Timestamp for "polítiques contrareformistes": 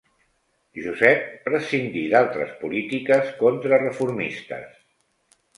2.63-4.77